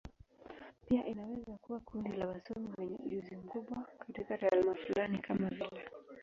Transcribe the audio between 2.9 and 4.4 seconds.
ujuzi mkubwa katika